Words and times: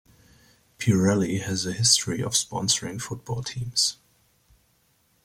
Pirelli 0.79 1.41
has 1.43 1.67
a 1.67 1.73
history 1.73 2.23
of 2.23 2.31
sponsoring 2.33 2.99
football 2.99 3.43
teams. 3.43 3.97